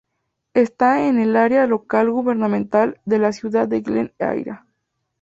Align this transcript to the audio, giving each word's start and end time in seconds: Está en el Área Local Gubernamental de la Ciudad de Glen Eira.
Está 0.55 1.07
en 1.07 1.19
el 1.19 1.35
Área 1.35 1.67
Local 1.67 2.09
Gubernamental 2.09 2.99
de 3.05 3.19
la 3.19 3.31
Ciudad 3.33 3.67
de 3.67 3.81
Glen 3.81 4.15
Eira. 4.17 4.65